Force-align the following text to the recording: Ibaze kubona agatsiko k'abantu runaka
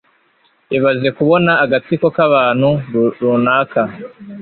Ibaze 0.77 1.07
kubona 1.17 1.51
agatsiko 1.63 2.07
k'abantu 2.15 2.69
runaka 3.19 3.81